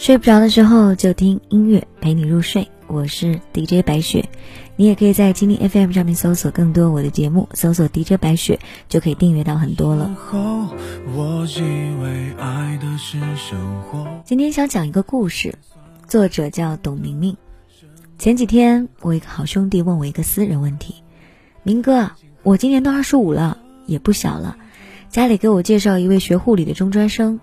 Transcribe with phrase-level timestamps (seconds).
[0.00, 4.26] 睡不着的时候就听音乐陪你入睡，我是 DJ 白雪。
[4.74, 8.58] 你也可以在今天 FM 上面搜索更多我的节目，搜索 DJ 白雪
[8.88, 10.10] 就可以订阅到很多了。
[14.24, 15.54] 今天想讲一个故事，
[16.08, 17.36] 作者叫董明明。
[18.18, 20.94] 前几天我一个好兄弟问我一个私人问题：
[21.62, 22.10] 明哥，
[22.42, 24.56] 我今年都二十五了，也不小了，
[25.10, 27.38] 家里给我介绍一位学护理的中专生，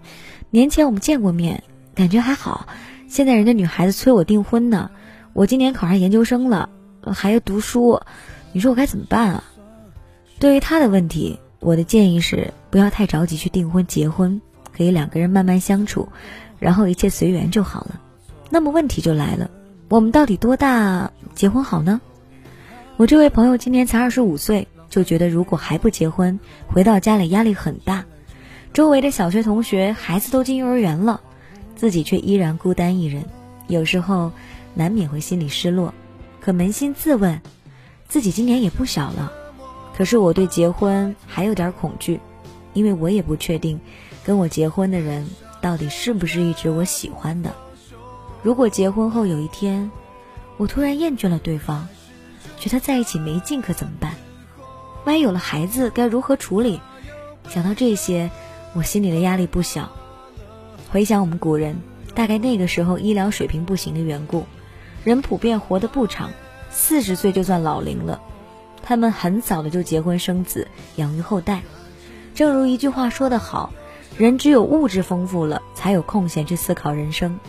[0.50, 1.64] 年前我们见过面。
[1.98, 2.68] 感觉还好，
[3.08, 4.92] 现在人家女孩子催我订婚呢。
[5.34, 6.70] 我今年考上研究生了，
[7.02, 8.00] 还要读书，
[8.52, 9.44] 你说我该怎么办啊？
[10.38, 14.40] 对于他的问题，我的建议是不要太着急去订婚结婚，
[14.78, 16.08] 可以两个人慢慢相处，
[16.60, 18.00] 然后一切随缘就好了。
[18.52, 19.50] 那么问题就来了，
[19.90, 22.00] 我们到底多大结婚好呢？
[22.98, 28.06] 我这位朋友今年才二十五岁，就觉得如果还不结婚，回到家里压力很大。
[28.72, 31.22] 周围的小学同学孩子都进幼儿园了。
[31.78, 33.24] 自己却依然孤单一人，
[33.68, 34.32] 有时候
[34.74, 35.94] 难免会心里失落。
[36.42, 37.40] 可扪心自问，
[38.10, 39.32] 自己今年也不小了，
[39.96, 42.20] 可是我对结婚还有点恐惧，
[42.74, 43.80] 因为我也不确定
[44.26, 45.26] 跟我结婚的人
[45.62, 47.54] 到底是不是一直我喜欢的。
[48.42, 49.90] 如果结婚后有一天，
[50.58, 51.88] 我突然厌倦了对方，
[52.60, 54.16] 觉得在一起没劲，可怎么办？
[55.06, 56.82] 万一有了孩子，该如何处理？
[57.50, 58.32] 想到这些，
[58.74, 59.92] 我心里的压力不小。
[60.98, 61.80] 回想我们古人，
[62.16, 64.48] 大概那个时候医疗水平不行的缘故，
[65.04, 66.32] 人普遍活得不长，
[66.72, 68.20] 四十岁就算老龄了。
[68.82, 71.62] 他们很早的就结婚生子，养育后代。
[72.34, 73.72] 正如一句话说得好，
[74.18, 77.40] 人只有物质丰富了，才有空闲去思考人生。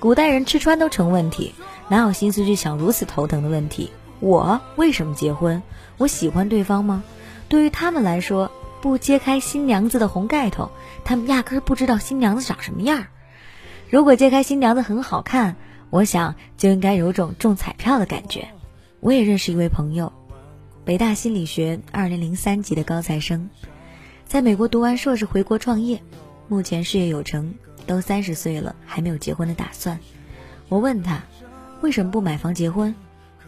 [0.00, 1.54] 古代人吃穿都成问题，
[1.86, 3.92] 哪有心思去想如此头疼的问题？
[4.18, 5.62] 我为什么结婚？
[5.98, 7.04] 我喜欢对方吗？
[7.48, 8.50] 对于他们来说。
[8.80, 10.70] 不揭开新娘子的红盖头，
[11.04, 13.06] 他们压根儿不知道新娘子长什么样儿。
[13.90, 15.56] 如果揭开新娘子很好看，
[15.90, 18.48] 我想就应该有种中彩票的感觉。
[19.00, 20.12] 我也认识一位朋友，
[20.84, 23.48] 北大心理学二零零三级的高材生，
[24.26, 26.02] 在美国读完硕士回国创业，
[26.48, 27.54] 目前事业有成，
[27.86, 29.98] 都三十岁了还没有结婚的打算。
[30.68, 31.22] 我问他
[31.80, 32.94] 为什么不买房结婚，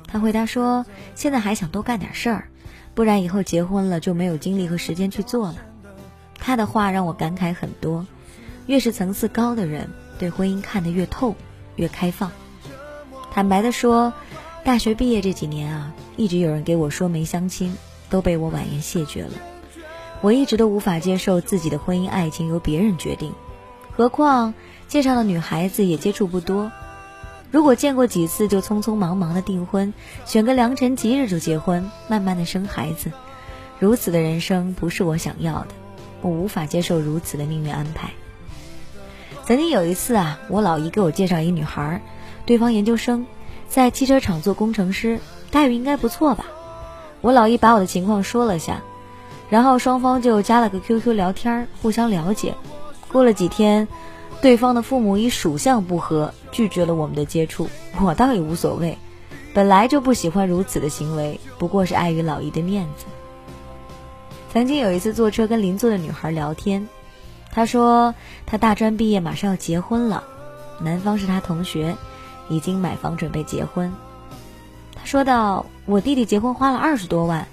[0.06, 2.49] 他回答说现在还想多干点事儿。
[2.94, 5.56] 不然以后结婚了就没有精力和时间去做了。
[6.38, 8.06] 他的话让我感慨很多。
[8.66, 9.88] 越是层次高的人，
[10.18, 11.34] 对婚姻看得越透，
[11.76, 12.30] 越开放。
[13.32, 14.12] 坦白的说，
[14.64, 17.76] 大学毕业这几年啊，一直有人给我说媒相亲，
[18.08, 19.32] 都被我婉言谢绝了。
[20.20, 23.32] 我一直都无法接受自己的婚姻爱情由别人决定，
[23.96, 24.54] 何况
[24.86, 26.70] 介绍的女孩子也接触不多。
[27.50, 29.92] 如果见过几次就匆匆忙忙的订婚，
[30.24, 33.10] 选个良辰吉日就结婚，慢慢的生孩子，
[33.80, 35.68] 如此的人生不是我想要的，
[36.22, 38.10] 我无法接受如此的命运安排。
[39.44, 42.00] 曾经有一次啊，我老姨给我介绍一女孩，
[42.46, 43.26] 对方研究生，
[43.68, 45.18] 在汽车厂做工程师，
[45.50, 46.46] 待遇应该不错吧？
[47.20, 48.80] 我老姨把我的情况说了下，
[49.48, 52.54] 然后双方就加了个 QQ 聊天，互相了解。
[53.10, 53.88] 过了几天。
[54.42, 57.68] 对方的父母以属相不合拒绝了我们的接触，
[58.00, 58.96] 我倒也无所谓，
[59.52, 63.04] 本来就不喜欢如此的行为，不过是碍于老姨的面子。
[64.50, 66.88] 曾经有一次坐车跟邻座的女孩聊天，
[67.52, 68.14] 她说
[68.46, 70.24] 她大专毕业马上要结婚了，
[70.80, 71.94] 男方是她同学，
[72.48, 73.92] 已经买房准备结婚。
[74.96, 77.46] 她说道：“我弟弟结婚花了二十多万，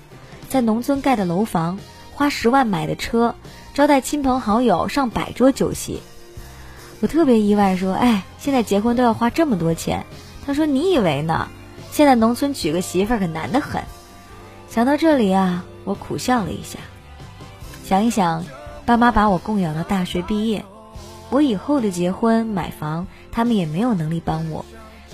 [0.47, 1.77] 在农村盖的楼房，
[2.13, 3.35] 花十万买的车，
[3.73, 6.01] 招待亲朋好友上百桌酒席。”
[6.99, 10.05] 我特别意外，说：“哎，现在结婚都要花这么多钱。”
[10.45, 11.47] 他说：“你以为呢？
[11.91, 13.83] 现在农村娶个媳妇儿可难得很。”
[14.69, 16.79] 想到这里啊，我苦笑了一下。
[17.83, 18.43] 想一想，
[18.85, 20.65] 爸妈把我供养到大学毕业，
[21.29, 24.65] 我以后的结婚买房，他们也没有能力帮我，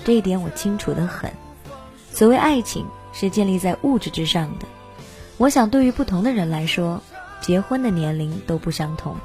[0.04, 1.30] 这一点我清楚的很。
[2.12, 4.66] 所谓爱情是建立在物质之上的，
[5.36, 7.00] 我想对于不同的人来说，
[7.40, 9.16] 结婚的年龄都不相同。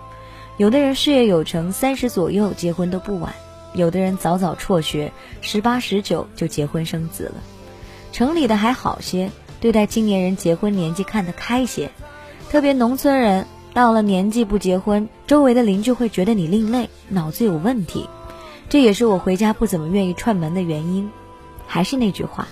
[0.60, 3.32] 有的人事业有成，三十左右结婚都不晚；
[3.74, 7.36] 有的人早早辍学，十八十九就结婚生子了。
[8.12, 11.90] 城里的还好些，对待青年人结婚年纪看得开些。
[12.50, 18.10] 特别农村人到了年纪不结婚，周围的邻居会觉得你另类，脑子有问题。
[18.68, 21.10] 这也是我回家不怎么愿意串门的原因。
[21.68, 22.50] 还是那句话，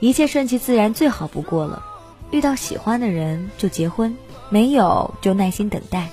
[0.00, 1.82] 一切顺其自然最好不过了。
[2.30, 4.18] 遇到喜欢的人就结婚，
[4.50, 6.10] 没有就耐心等待。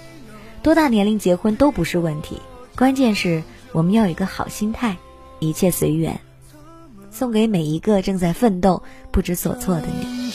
[0.66, 2.42] 多大年龄结婚都不是问题，
[2.76, 4.98] 关键是我们要有一个好心态，
[5.38, 6.20] 一切随缘。
[7.12, 8.82] 送给每一个正在奋斗、
[9.12, 10.32] 不知所措的你。